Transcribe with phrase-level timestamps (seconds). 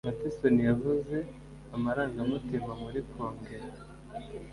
[0.07, 1.17] Madison yavuze
[1.75, 3.67] amarangamutima muri Kongere.